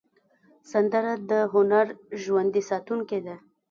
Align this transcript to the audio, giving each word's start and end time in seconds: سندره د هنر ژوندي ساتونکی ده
سندره 0.71 1.13
د 1.29 1.31
هنر 1.53 1.87
ژوندي 2.21 2.61
ساتونکی 2.69 3.19
ده 3.25 3.35